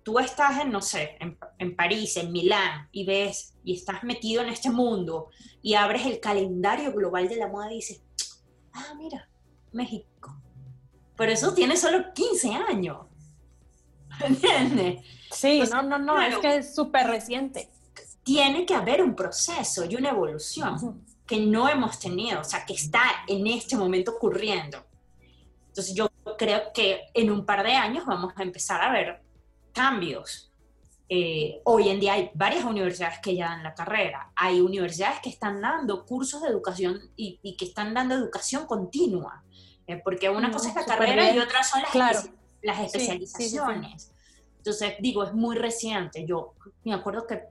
[0.04, 4.42] tú estás en, no sé, en, en, París, en Milán, y ves, y estás metido
[4.42, 5.28] en este mundo,
[5.62, 8.02] y abres el calendario global de la moda y dices,
[8.74, 9.30] ah, mira,
[9.72, 10.36] México.
[11.16, 12.98] Pero eso tiene solo 15 años.
[14.20, 15.04] ¿Entiendes?
[15.32, 17.70] Sí, no, no, no, es que es súper reciente.
[18.24, 22.74] Tiene que haber un proceso y una evolución que no hemos tenido, o sea, que
[22.74, 24.84] está en este momento ocurriendo.
[25.68, 29.22] Entonces yo creo que en un par de años vamos a empezar a ver
[29.74, 30.52] cambios.
[31.08, 35.30] Eh, hoy en día hay varias universidades que ya dan la carrera, hay universidades que
[35.30, 39.44] están dando cursos de educación y, que están dando educación continua,
[39.88, 42.30] eh, porque una mm, cosa es la carrera y otra son las,
[42.62, 44.12] las especializaciones.
[44.58, 46.26] Entonces, digo, es muy reciente.
[46.28, 46.54] Yo
[46.84, 47.42] me acuerdo que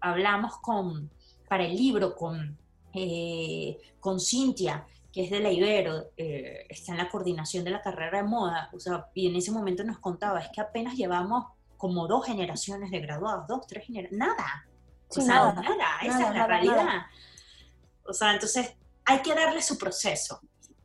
[0.00, 1.10] hablamos con,
[1.48, 2.56] para el libro con
[3.00, 7.82] eh, con Cintia, que es de la Ibero, eh, está en la coordinación de la
[7.82, 11.44] carrera de moda, o sea, y en ese momento nos contaba, es que apenas llevamos
[11.78, 14.66] como dos generaciones de graduados, dos, tres generaciones, nada.
[15.08, 17.06] O sea, nada, esa es la realidad.
[18.04, 18.74] O sea, entonces
[19.06, 20.40] hay que darle su proceso.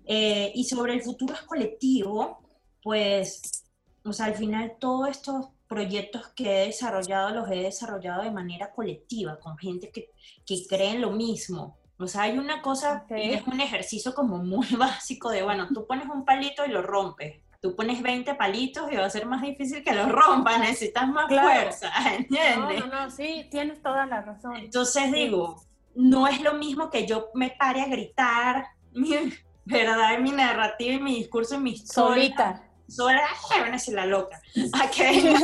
[0.05, 2.41] Eh, y sobre el futuro es colectivo,
[2.81, 3.65] pues,
[4.05, 8.71] o sea, al final todos estos proyectos que he desarrollado los he desarrollado de manera
[8.71, 10.11] colectiva, con gente que,
[10.45, 14.37] que cree en lo mismo, o sea, hay una cosa, que es un ejercicio como
[14.37, 17.41] muy básico de, bueno, tú pones un palito y lo rompes.
[17.63, 21.27] Tú pones 20 palitos y va a ser más difícil que lo rompas, necesitas más
[21.27, 22.81] fuerza, ¿entiendes?
[22.81, 24.57] No, no, no, sí, tienes toda la razón.
[24.57, 25.63] Entonces digo,
[25.95, 29.15] no es lo mismo que yo me pare a gritar mi
[29.65, 32.15] verdad, mi narrativa y mi discurso y mi historia.
[32.15, 32.63] Solita.
[32.87, 34.39] Sola, van a ser la loca.
[34.73, 35.35] ¿A qué?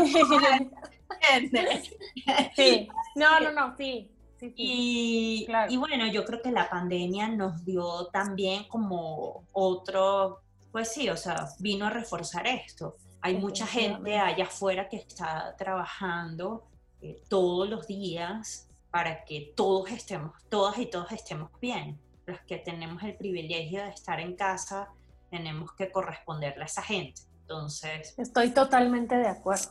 [2.55, 4.11] sí, no, no, no, sí
[4.55, 11.09] y, y, bueno, yo creo que la pandemia nos dio también como otro, pues sí,
[11.09, 12.97] o sea, vino a reforzar esto.
[13.21, 16.67] Hay mucha gente allá afuera que está trabajando
[17.01, 21.99] eh, todos los días para que todos estemos, todas y todos estemos bien.
[22.25, 24.89] Los que tenemos el privilegio de estar en casa,
[25.29, 27.21] tenemos que corresponderle a esa gente.
[27.41, 28.13] Entonces...
[28.17, 29.69] Estoy totalmente de acuerdo.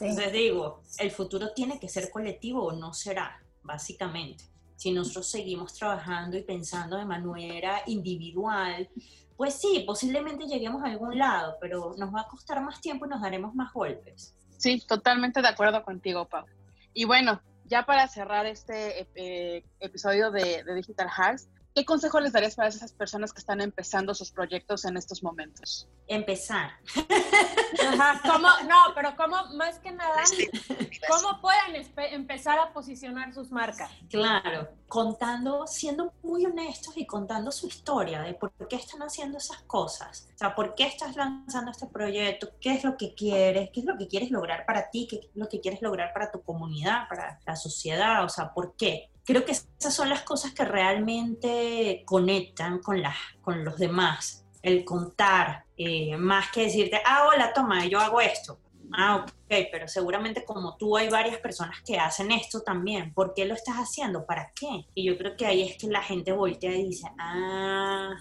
[0.00, 4.44] Entonces digo, el futuro tiene que ser colectivo o no será básicamente.
[4.76, 8.88] Si nosotros seguimos trabajando y pensando de manera individual,
[9.36, 13.08] pues sí, posiblemente lleguemos a algún lado, pero nos va a costar más tiempo y
[13.08, 14.34] nos daremos más golpes.
[14.56, 16.46] Sí, totalmente de acuerdo contigo, Pau.
[16.94, 19.06] Y bueno, ya para cerrar este
[19.80, 24.30] episodio de, Digital Hacks, ¿Qué consejo les darías para esas personas que están empezando sus
[24.30, 25.86] proyectos en estos momentos?
[26.06, 26.70] Empezar.
[27.86, 28.48] Ajá, ¿cómo?
[28.66, 30.22] No, pero ¿cómo, más que nada,
[31.06, 33.90] cómo pueden empezar a posicionar sus marcas?
[34.08, 39.60] Claro, contando, siendo muy honestos y contando su historia de por qué están haciendo esas
[39.64, 40.30] cosas.
[40.34, 43.86] O sea, por qué estás lanzando este proyecto, qué es lo que quieres, qué es
[43.86, 47.06] lo que quieres lograr para ti, qué es lo que quieres lograr para tu comunidad,
[47.06, 52.02] para la sociedad, o sea, por qué creo que esas son las cosas que realmente
[52.06, 54.46] conectan con, las, con los demás.
[54.62, 58.60] El contar, eh, más que decirte, ah, hola, toma, yo hago esto.
[58.92, 63.12] Ah, ok, pero seguramente como tú hay varias personas que hacen esto también.
[63.12, 64.24] ¿Por qué lo estás haciendo?
[64.24, 64.86] ¿Para qué?
[64.94, 68.14] Y yo creo que ahí es que la gente voltea y dice, ah,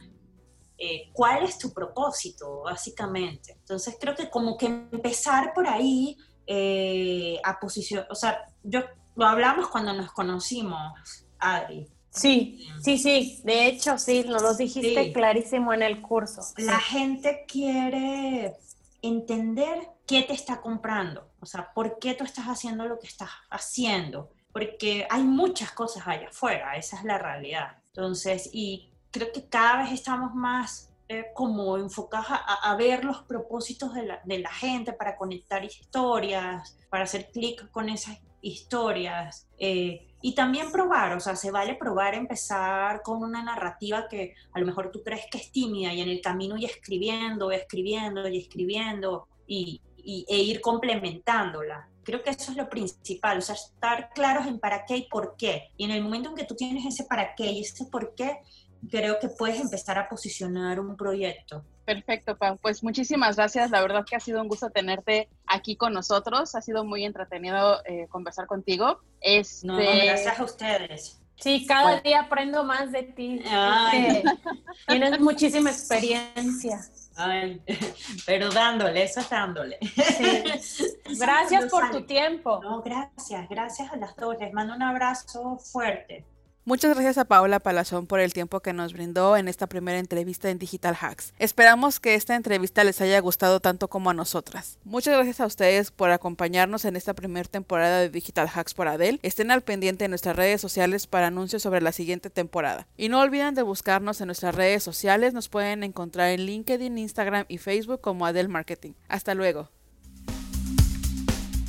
[0.78, 2.64] eh, ¿cuál es tu propósito?
[2.64, 3.54] Básicamente.
[3.54, 8.82] Entonces creo que como que empezar por ahí eh, a posicionar, o sea, yo
[9.16, 11.88] lo hablamos cuando nos conocimos, Adri.
[12.10, 13.42] Sí, sí, sí.
[13.44, 16.42] De hecho, sí, lo dijiste clarísimo en el curso.
[16.58, 18.56] La gente quiere
[19.02, 23.30] entender qué te está comprando, o sea, por qué tú estás haciendo lo que estás
[23.50, 27.78] haciendo, porque hay muchas cosas allá afuera, esa es la realidad.
[27.88, 33.22] Entonces, y creo que cada vez estamos más eh, como enfocados a, a, ver los
[33.24, 39.48] propósitos de la, de la gente para conectar historias, para hacer clic con esas historias
[39.58, 44.60] eh, y también probar, o sea, se vale probar, empezar con una narrativa que a
[44.60, 48.38] lo mejor tú crees que es tímida y en el camino y escribiendo, escribiendo y
[48.38, 49.82] escribiendo y,
[50.28, 51.90] e ir complementándola.
[52.04, 55.36] Creo que eso es lo principal, o sea, estar claros en para qué y por
[55.38, 55.72] qué.
[55.76, 58.42] Y en el momento en que tú tienes ese para qué y ese por qué,
[58.90, 61.64] creo que puedes empezar a posicionar un proyecto.
[61.86, 62.58] Perfecto, Pau.
[62.58, 63.70] Pues muchísimas gracias.
[63.70, 66.56] La verdad que ha sido un gusto tenerte aquí con nosotros.
[66.56, 69.00] Ha sido muy entretenido eh, conversar contigo.
[69.22, 69.68] Este...
[69.68, 71.22] No, gracias a ustedes.
[71.38, 73.44] Sí, cada día aprendo más de ti.
[74.88, 76.80] Tienes muchísima experiencia.
[77.18, 77.62] Ay,
[78.26, 79.80] pero dándole, eso es dándole.
[81.20, 82.60] Gracias por tu tiempo.
[82.62, 84.36] No, gracias, gracias a las dos.
[84.40, 86.26] Les mando un abrazo fuerte.
[86.68, 90.50] Muchas gracias a Paola Palazón por el tiempo que nos brindó en esta primera entrevista
[90.50, 91.32] en Digital Hacks.
[91.38, 94.80] Esperamos que esta entrevista les haya gustado tanto como a nosotras.
[94.84, 99.20] Muchas gracias a ustedes por acompañarnos en esta primera temporada de Digital Hacks por Adel.
[99.22, 102.88] Estén al pendiente en nuestras redes sociales para anuncios sobre la siguiente temporada.
[102.98, 105.36] Y no olviden de buscarnos en nuestras redes sociales.
[105.36, 108.94] Nos pueden encontrar en LinkedIn, Instagram y Facebook como Adel Marketing.
[109.08, 109.70] Hasta luego.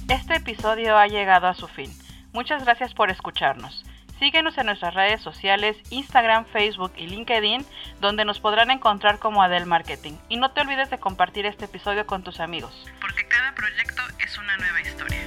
[0.09, 1.92] Este episodio ha llegado a su fin.
[2.32, 3.84] Muchas gracias por escucharnos.
[4.19, 7.67] Síguenos en nuestras redes sociales, Instagram, Facebook y LinkedIn,
[8.01, 10.14] donde nos podrán encontrar como Adel Marketing.
[10.29, 14.39] Y no te olvides de compartir este episodio con tus amigos, porque cada proyecto es
[14.39, 15.26] una nueva historia.